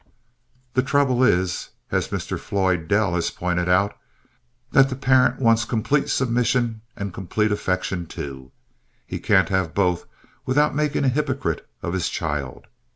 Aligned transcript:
The 0.73 0.81
trouble 0.81 1.23
is, 1.23 1.69
as 1.91 2.07
Mr. 2.07 2.39
Floyd 2.39 2.87
Dell 2.87 3.13
has 3.13 3.29
pointed 3.29 3.69
out, 3.69 3.95
that 4.71 4.89
the 4.89 4.95
parent 4.95 5.39
wants 5.39 5.63
complete 5.63 6.09
submission 6.09 6.81
and 6.95 7.13
complete 7.13 7.51
affection 7.51 8.07
too. 8.07 8.51
He 9.05 9.19
can't 9.19 9.49
have 9.49 9.75
both 9.75 10.07
without 10.43 10.73
making 10.73 11.03
a 11.03 11.07
hypocrite 11.07 11.69
of 11.83 11.93
his 11.93 12.09
child. 12.09 12.65